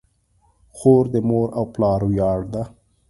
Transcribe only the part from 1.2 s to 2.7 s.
مور او پلار ویاړ ده.